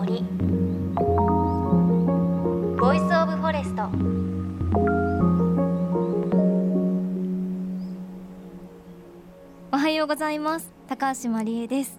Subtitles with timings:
[0.00, 0.24] 森。
[2.78, 3.82] Voice of Forest
[9.70, 10.72] おはようございます。
[10.88, 11.98] 高橋万里恵です。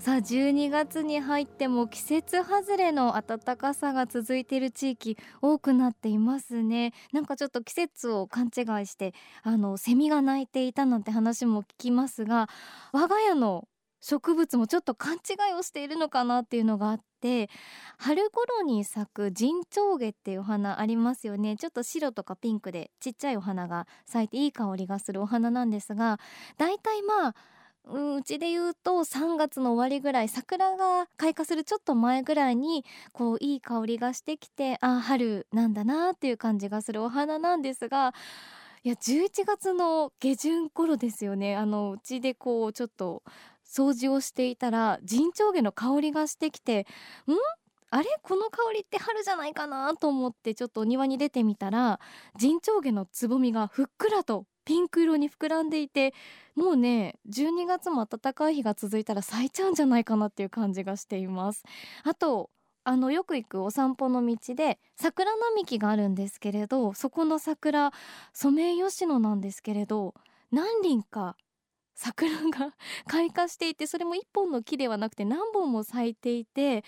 [0.00, 6.92] さあ12月に入っても季節外れの暖かさが続いている地域多くなっていますね。
[7.12, 12.48] なんかちょっと季節を勘違いしてあのセミが鳴いていたなんて話も聞きますが
[12.92, 13.68] 我が家の
[14.00, 17.50] 植物もちょっと勘違いをしているのかなっていうのがあって
[17.98, 21.56] 春頃に咲く陣長毛っていうお花ありますよね。
[21.56, 26.18] ちょっと白とかピンクでちっちゃいお花が咲いていい香りがするお花なんですが
[26.56, 27.34] だいたいまあ
[27.84, 38.14] うちで言うと3月の終わりぐらい桜が開花するちょっと前ぐらいにこういい香りがしてきてあ春なんだなっていう感じがするお花なんですが
[38.82, 41.54] いや11月の下旬頃ですよね。
[41.54, 43.22] あのうちでこうちょっと
[43.70, 46.80] 掃除をしていたら陣長毛の香りがしてきて
[47.28, 47.32] ん？
[47.92, 48.06] あれ？
[48.22, 49.94] この香りって春じゃないかな？
[49.96, 52.00] と思ってちょっとお庭に出てみたら
[52.36, 56.14] 陣長毛のつぼみがふっくらとピンク色に膨らんでいて
[56.54, 61.64] もうね12月も暖かい日が続いたら咲いちゃうんじゃないかなっていう感じがしています。
[62.04, 62.50] あと
[62.82, 67.92] あのよく行くお散歩の道で桜並木があるんですけれどそこの桜
[68.32, 70.14] ソメイヨシノなんですけれど
[70.50, 71.36] 何輪か
[71.94, 72.74] 桜が
[73.06, 76.84] 開花していてそれも一本の木ではなくて何本も咲いていて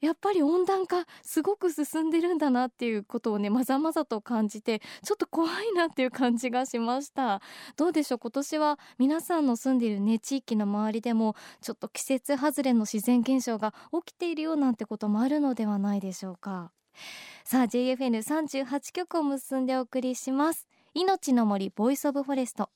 [0.00, 7.40] やっぱり温暖化すごく進んでるんだなっていうことをねまざまざと感じてちょっと怖いなっていう感じがしました。
[7.76, 8.18] どうでしょう？
[8.18, 13.72] 今年は皆さんの住んでいるね地域の周りでもちょっと季節外れの自然現象が
[14.04, 16.72] 起きているようなんてこともあるのではないでしょうか。
[17.44, 20.66] さあ JFN38 局を結んでお送りします。
[20.94, 22.70] 命の森 Voice of Forest。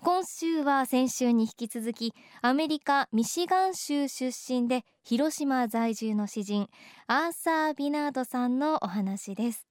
[0.00, 6.68] 今週は先週に引き続きアメリカミシガン州出身で広島在住の詩人
[7.06, 9.66] アーサー・ビナードさんのお話です。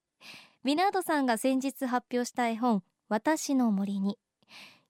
[0.64, 4.18] ビナードさんが先日発表した絵本私の森に。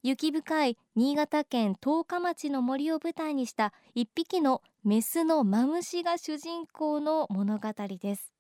[0.04, 8.32] 雪深い新潟県十日町の森を舞台にした一匹のメスのマムシが主人公の物語です。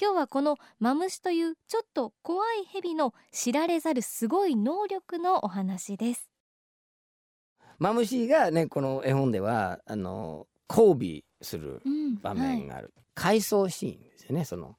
[0.00, 6.31] 今日はこのマムシというちょっと怖い蛇の知られざるすごい能力のお話です。
[7.82, 11.82] マムシがねこの絵本ではあの交尾する
[12.22, 14.76] 場面がある、うんはい、回想シーンですよねその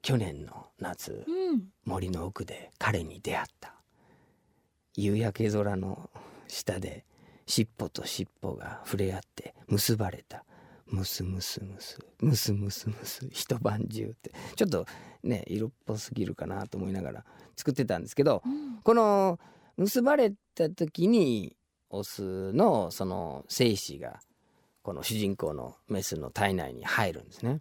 [0.00, 3.74] 去年の夏、うん、森の奥で彼に出会った。
[4.96, 6.08] 夕焼け空の
[6.46, 7.04] 下で
[7.46, 10.44] 尻尾と尻尾が触れ合って結ばれた。
[10.86, 11.98] ムスムスムス。
[12.20, 13.28] ムスムスムス。
[13.30, 14.32] 一晩中って。
[14.56, 14.86] ちょっと
[15.22, 17.24] ね色っぽすぎるかなと思いながら
[17.56, 19.38] 作ってたんですけど、うん、この
[19.76, 21.56] 結ばれた時に
[21.90, 24.20] オスのその精子が
[24.82, 27.60] この主人公のメスの体内に入るんですね。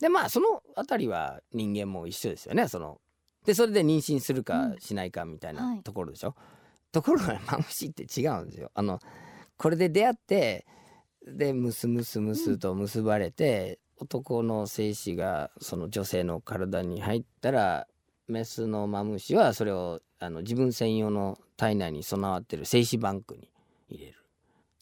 [0.00, 2.68] でまあその辺りは人間も一緒ですよね。
[2.68, 3.00] その
[3.44, 6.28] でそれで妊娠するかしないかみたいなところでしょ。
[6.28, 8.70] うんはい、ところがマムシって違うんですよ。
[8.74, 9.00] あの
[9.56, 10.66] これで出会って
[11.26, 17.86] でムスムスムスと結ばれて、うん、男の精子がその女性の体に入ったら
[18.28, 23.51] メスのマムシはそれをあの自分専用の体内に備わってる精子バンクに
[23.92, 24.24] 入れる、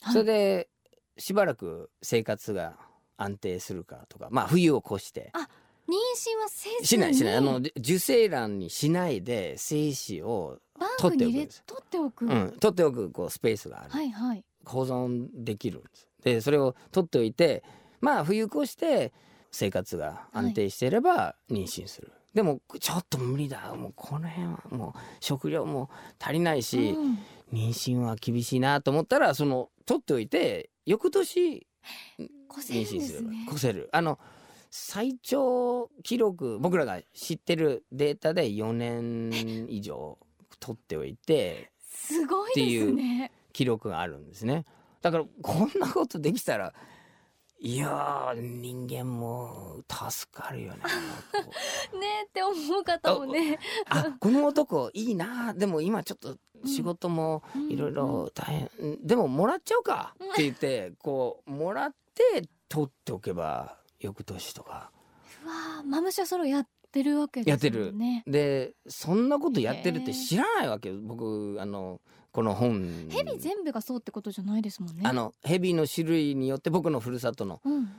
[0.01, 0.69] はい、それで
[1.17, 2.77] しばらく生活が
[3.17, 5.29] 安定するかとかまあ冬を越して。
[5.33, 5.47] あ
[5.87, 7.35] 妊娠はせずしないしない。
[7.35, 10.59] あの受精卵にしないで精子を
[10.99, 16.07] 取っておく取っておく、うん、取っておくこうスペースがある、はいはい、保存できるんです。
[16.23, 17.63] でそれを取っておいて
[17.99, 19.11] まあ冬越して
[19.51, 23.75] 生活が安定していれば妊娠する、はい、でもちょっと無理だ。
[23.75, 25.89] もうこの辺はもう食料も
[26.19, 27.19] 足りないし、うん、
[27.51, 31.67] 妊娠は厳しいなと思ったらその取っておいて翌年
[32.17, 33.89] 妊娠すせる。
[33.91, 34.19] あの
[34.69, 40.17] 最長記録僕らが知ってるデータで4年以上
[40.59, 43.31] 取っておいてすごいですね。
[43.51, 44.65] 記録があるんですね。
[45.01, 46.73] だからこんなことできたら
[47.63, 50.79] いや人間も助かるよね。
[51.93, 53.59] ねって思う方もね。
[53.87, 64.91] あこの男いいなでも今ちょっと仕事もいろいろ大変、うん、でももらっちゃうかって言ってこうもらって取っておけば翌年とか。
[65.45, 67.51] うわマムシはそれをやってるわけですね。
[67.51, 67.93] やってる。
[68.27, 71.99] でそんなことやってるって知らないわけ僕あの。
[72.31, 75.01] この本ヘビ全部がそうってことじゃないですもんね。
[75.03, 77.89] あのヘビの種類によって僕のふるさとの、うん、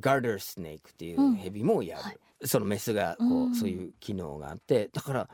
[0.00, 4.88] ガーダースネークっていうヘビもやる、うんはい、そのメスがこう、うん、そういう機能があって。
[4.94, 5.28] だから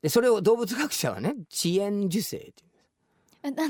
[0.00, 2.64] でそれを動物学者はね遅延受精って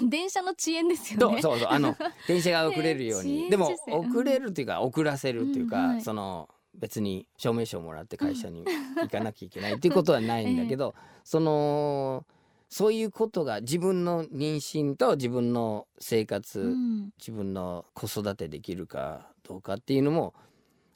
[0.08, 1.42] 電車の遅延ですよね。
[1.42, 1.96] そうそうあの
[2.26, 8.64] 電車が遅れるように、でも遅れるっていうか遅らせるっていうか、うんはい、その別に証明書をもらって会社に
[8.96, 12.24] 行かなきゃいけないっていうことはないんだけど、 えー、その
[12.68, 20.34] そういうことが自分の妊娠と自分の生活、うん、自分の子育てできるかどうかっていうのも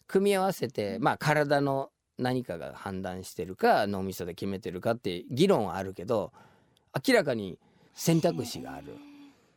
[0.07, 6.33] 組み合わせて、まあ体の何かが判断してるか脳みそで決めてるかって議論はあるけど
[7.07, 7.59] 明らかに
[7.95, 8.97] 選択肢がある。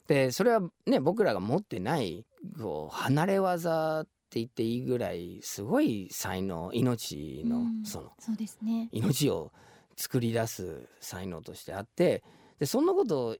[0.07, 2.25] でそれはね僕らが持ってない
[2.59, 8.89] こう離れ技って言っていいぐらいすごい才能命の、そのそうですね。
[8.91, 9.51] 命を
[9.95, 12.23] 作り出す才能としてあって
[12.59, 13.35] でそんなことを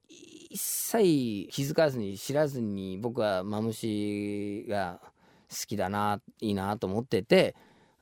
[0.50, 5.02] 一切気づかずに知らずに僕はマムシが
[5.50, 7.56] 好きだないいなと思ってて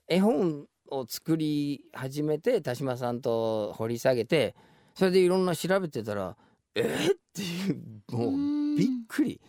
[0.07, 4.55] 絵本を作り始めて田島さんと掘り下げて
[4.93, 6.35] それでいろんな調べてたら
[6.75, 9.41] えー、っていうもうびっくり。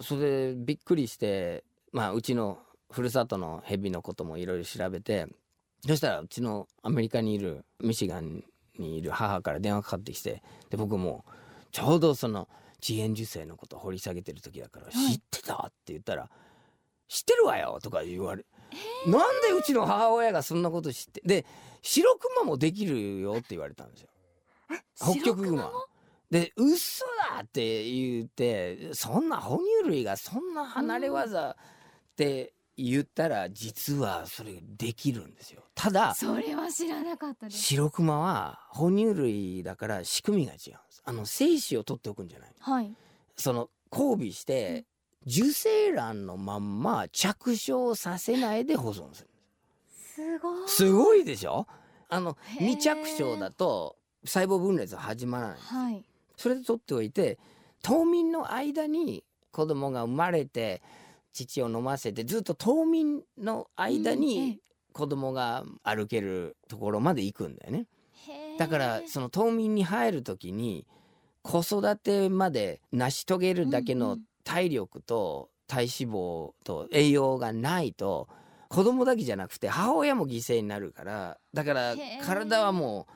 [0.00, 1.64] それでびっくりして
[1.96, 2.58] まあうちの
[2.90, 5.26] ふるさとのヘビのこともいろいろ調べて
[5.86, 8.44] そしたらうちのアメリカにいるミシガン
[8.78, 11.24] にいる母から電話かかってきてで僕も
[11.72, 12.50] ちょうどその
[12.82, 16.28] 遅延受精のこと掘り下げてる時だから「知ってた?」って言ったら
[17.08, 18.44] 「知ってるわよ」とか言われ
[19.06, 21.46] なんでうちの母親がそんなこと知ってで
[21.80, 24.08] 白クマもできるよって言われたんですよ。
[24.96, 25.72] 北極熊。
[26.30, 27.06] で嘘
[27.36, 31.56] だって言ってそんな哺乳類がそんな離れ技
[32.16, 35.62] って言ったら実はそれできるんですよ。
[35.74, 37.58] ただそれは知らなかったです。
[37.58, 41.02] 白クマは哺乳類だから仕組みが違うんです。
[41.04, 42.90] あの精子を取っておくんじゃない、はい、
[43.36, 44.86] その交尾して
[45.26, 49.28] 受精卵のまんま着床させないで保存する
[49.90, 50.38] す。
[50.38, 50.68] ごい。
[50.68, 51.66] すごいでしょ？
[52.08, 56.04] あの未着床だと細胞分裂は始まらないはい、
[56.36, 57.38] それで取っておいて
[57.82, 59.22] 冬眠の間に
[59.52, 60.82] 子供が生まれて
[61.44, 64.60] 乳を飲ませてずっと冬眠の間に
[64.92, 67.86] 子供が歩けるところまで行くんだよね。
[68.58, 70.86] だからその冬眠に入る時に
[71.42, 78.28] 子育てまで成し遂げるだけの体力と体脂肪と栄養がないと
[78.68, 81.94] 子供だけじゃなくて母親も犠牲になるからだから
[82.24, 83.06] 体はも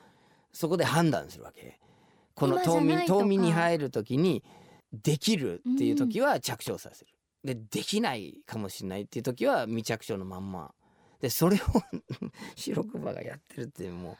[0.53, 1.79] うそこで判断するわけ。
[2.35, 4.43] この冬眠冬眠に入る時に
[4.93, 7.11] できるっていう時は着床させる。
[7.43, 10.73] でできないかもしれないっていう時は未着床のまんま。
[11.21, 11.59] でそれを
[12.55, 14.17] 白熊がやってるっても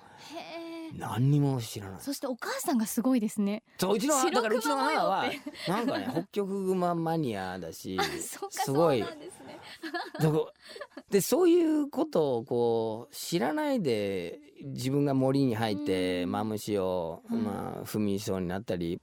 [0.93, 2.01] う何にも知らない。
[2.01, 3.63] そしてお母さんがすごいですね。
[3.77, 5.25] そううちのだからうちの母は
[5.67, 7.97] なんかね北極熊マニアだし
[8.49, 9.03] すごい。
[11.09, 19.01] でそういうことをこう知らないで自分が森に入ってマムシを、まあ、踏みそうになったり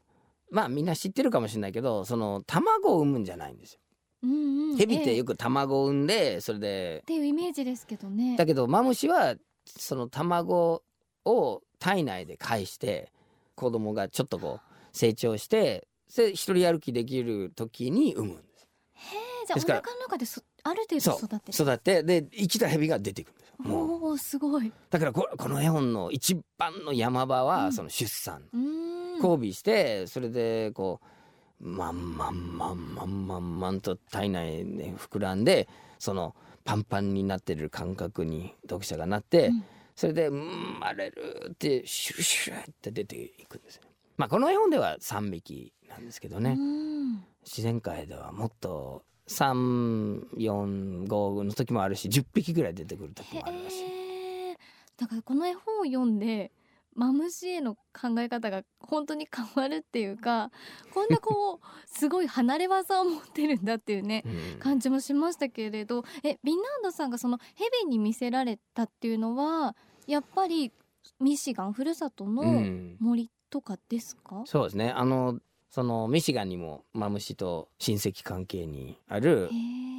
[0.51, 3.81] まあみんな知ってるかもしれないけどその卵を産むんじゃないんですよ。
[4.23, 6.99] うんうん、ヘビってよく卵を産んでそれで。
[7.03, 8.37] っていうイメージですけどね。
[8.37, 9.37] だけどマムシは
[9.67, 10.83] その卵
[11.25, 13.13] を体内で返して
[13.55, 15.87] 子供がちょっとこう成長して
[16.17, 18.69] で一人歩きできる時に産むんです。
[18.95, 21.53] へえじゃあお腹の中でそある程度育って。
[21.53, 23.77] 育ってで生きたヘビが出てくるんですよ。
[23.77, 24.73] おおすごい。
[24.91, 31.07] だからここの絵本の一番の山場はその出産、うん、交尾してそれでこう
[31.61, 36.35] まんまんまんまんまんまんと体内で膨らんでその
[36.65, 39.65] パンパンになってる感覚に読者がなって、うん、
[39.97, 43.89] それで「うん荒れる」ってシュルシュルって出ていくんですね。
[44.17, 46.57] まあこの絵本では3匹なんですけどね、
[47.45, 53.85] 自然界ではもっと345の時もあるし10匹ぐらい出てくる時もあるらしい。
[54.97, 56.53] だからこの絵本を読んで
[56.95, 60.51] マムシへの考え方が本当に変わるっていうか
[60.93, 69.77] こんなこうすごい離れ技を持ってるんだっていうね、うん、感じもしましたけれどえビンナードさんがそのヘビに見せられたっていうのは
[70.07, 70.73] やっぱり
[71.21, 72.43] ミシガンふるさとの
[73.01, 74.91] 森とかですか、うん、そうですね。
[74.91, 75.39] あの
[75.71, 79.51] そのミシガンにもマムシと親戚関係にある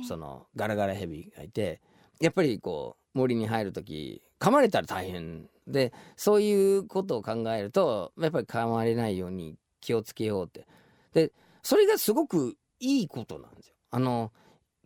[0.07, 1.79] そのガラガラヘビがいて
[2.19, 10.65] やっぱりこう森に入る時噛まれたら大変でそういうことを考えるとやっぱり噛まれないように気をつけようって。
[11.13, 13.75] でそれがすごくいいことなんですよ。
[13.91, 14.31] あの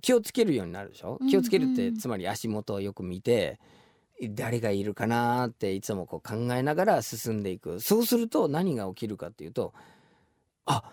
[0.01, 1.19] 気をつけるようになるでしょ？
[1.29, 3.59] 気をつけるって、つまり足元をよく見て
[4.31, 7.79] 誰がいるかなっていつもこう考えながら進んでいく。
[7.79, 9.73] そうすると何が起きるかっていうと
[10.65, 10.83] あ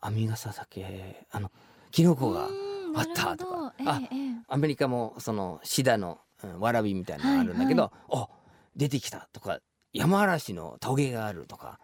[0.00, 1.50] 網笠岳あの
[1.90, 2.48] キノコが
[2.96, 4.00] あったとか、あ、
[4.48, 8.16] アメリカもそのシダの、うん、わらびみたいなのがあるんだけど、はい。
[8.16, 8.28] はい、あ
[8.76, 9.60] 出てきたとか
[9.92, 11.78] 山嵐の峠があるとか。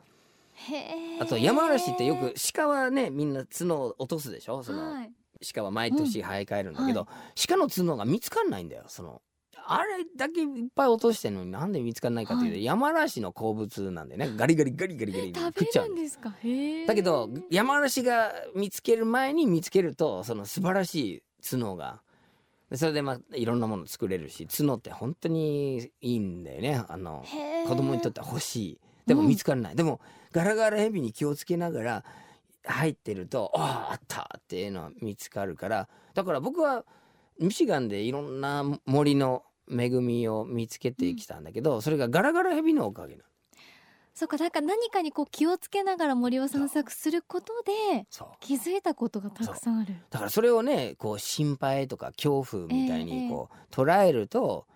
[1.21, 4.63] あと山嵐ってよく鹿はねみんな角を落とすでしょ？
[4.63, 5.11] その、はい、
[5.55, 7.07] 鹿は毎年生え替えるんだけど、うん。
[7.07, 9.23] はい、鹿の角が見つかんないんだよその。
[9.67, 14.31] あれだけいっぱい落としてるのになんで見つかんないかっていうと、はい、山嵐の好物なんでね。
[14.37, 16.31] ガリガリガリガリガリ食っちゃうんですか
[16.87, 22.03] だけど山嵐が見つける前に見つけるとその素晴らしい角が
[22.75, 26.85] それでまあいろんなもの作れるし角って本当にいいんだよね。
[26.89, 27.25] あの
[27.67, 28.81] 子供にとっては欲しい。
[29.07, 30.01] でも見つからない、うん、でも
[30.31, 32.05] ガラガラヘビに気をつけながら
[32.65, 35.89] 入ってるとあああったっていうのは見つかるから。
[36.15, 36.85] だから僕は
[37.41, 43.25] ミシガンでいろんな森の恵みを見つけてきたんだけど、うん、それがガラガラヘビのおかげな
[44.21, 48.07] そうかだから何かにこう気をつけながら森を散策することで
[48.41, 49.95] 気づいたことがたくさんある。
[50.11, 54.67] だからそれをねこう心配とか恐怖みたいにこう、えー、捉えると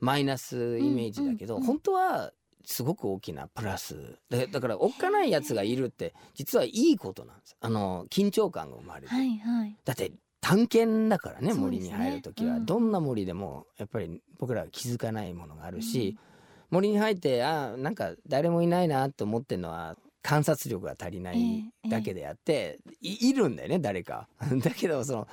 [0.00, 2.32] マイナスイメージだけど、本当は
[2.66, 4.18] すごく大きなプラス。
[4.28, 7.56] でだからおっかないやつがいるって実はいいことなんです。
[7.58, 16.29] あの緊張感が生まれる、はいはい、だって探検だからね森に入る時は、ねうん、どんな森でもやっぱり僕らは気づかないものがあるし、うん
[16.70, 24.28] 森に入ってあなんか誰もいないなと思ってるのは観察力が足りないだけであって、えーえー、いるんだよね誰か。
[24.62, 25.28] だけどその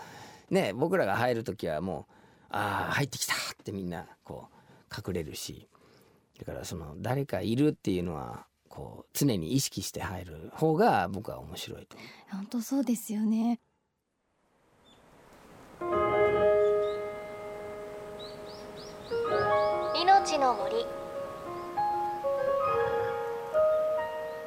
[0.49, 2.13] ね僕らが入る時はもう
[2.49, 5.67] ああ入ってきたってみんなこう隠れるし
[6.39, 11.97] だからその誰かいるっていうのはこう常に意識して入る方が僕は面白いと
[12.31, 13.59] 本当そうですよね。
[19.99, 20.85] 命の森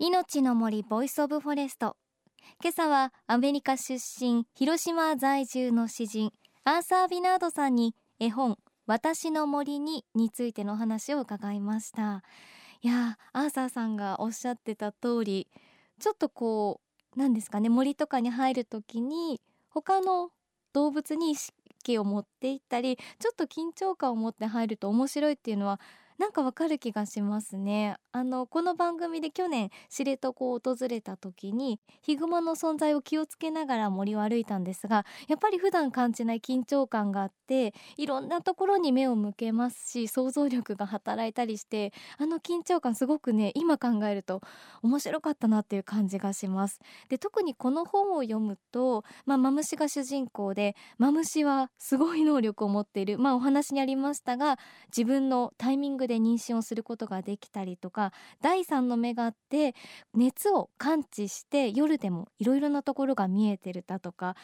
[0.00, 1.96] 命の森 Voice of Forest。
[2.62, 6.30] 今朝はアメリカ出身広島在住の詩人
[6.62, 12.22] アーサー・ビナードさんに絵本私の森にについての話を伺いました。
[12.80, 15.48] いやアーサーさんがおっしゃってた通り
[15.98, 16.80] ちょっとこ
[17.16, 20.30] うなんですかね森とかに入る時に他の
[20.74, 25.80] 動物に意識を持っていったりちょっと緊張感を持って入ると面白いっていうのは
[26.18, 27.96] なんかわかる気がしますね。
[28.10, 44.40] あのこの番組で去年知床を訪れた時にヒグマの存在を気をつけながら森を歩いたんですがやっぱり普段感じない緊張感があっていろんなところに目を向けますし想像力が働いたりしてあの緊張感すごくね今考えると
[44.82, 46.80] 面白かったなっていう感じがします。
[47.08, 53.18] で特にこの本を読むとまあ、マムシが主人公でマムシはすごい能力を持っている。
[53.18, 58.12] まあお話にありましたが自分のタイミングで妊娠をすることができたりとか
[58.42, 59.76] 第三の目があって
[60.12, 64.34] 熱を感知して夜でもいろいろなところが見えてるだとか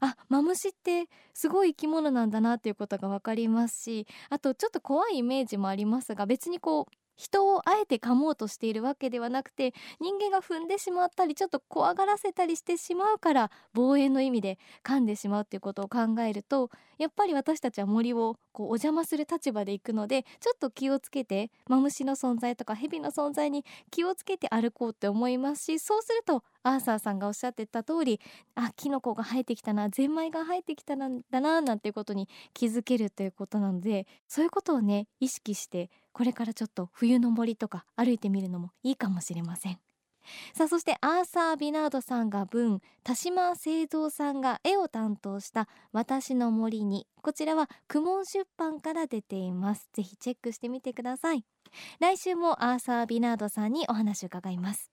[0.00, 16.70] あマムシってすごい生き物なんだなっていうことが分かりますしあとちょっと怖いイメージもありますが別にこう人をあえて噛もうとしているわけではなくて人間が踏んでしまったりちょっと怖がらせたりしてしまうから防衛の意味で噛んでしまうっていうことを考えると
[17.02, 28.20] やっぱり私たちは森をこうお邪魔する立場で行くのでちょっと気をつけてマムシの存在とかヘビの存在に気をつけて歩こうって思いますしそうするとアーサーさんがおっしゃってた通り
[28.54, 39.78] あキノコが生えてきたなゼンマイが生えてきたんだななんていうことに気づけるということなのでそういうことをね意識してこれからちょっと冬の森とか歩いてみるのもいいかもしれません。
[40.54, 49.88] さあそしてアーサー・ビナードさんが文田島製造さんが絵を担当した私の森にこちらは苦悶出版から出ています。
[49.92, 51.44] ぜひチェックしてみてください。
[52.00, 54.90] 来週もアーサー・ビナードさんにお話を伺います。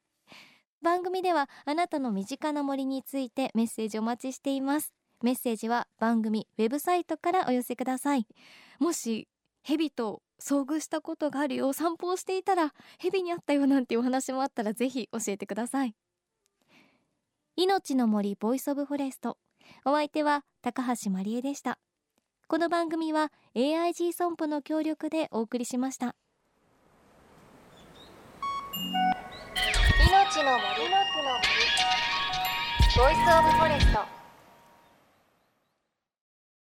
[0.81, 4.93] 番組ではあなたの身近な森についてメッセージお待ちしています。
[5.21, 8.25] メッセージは番組ウェブサイトからお寄せください。
[8.79, 9.27] もし
[9.69, 11.73] 蛇と遭遇したことがあるよ。
[11.73, 15.93] 散歩をしていたら蛇に会ったよなんていうお話もあったらぜひ教えてください。
[17.55, 19.37] 命の森 Voice of Forest。
[19.85, 21.77] お相手は高橋万里恵でした。
[22.47, 26.15] この番組は AIG 損保の協力でお送りしました。
[30.09, 30.89] 命の森。
[30.89, 31.13] の森。
[32.97, 34.18] Voice of Forest。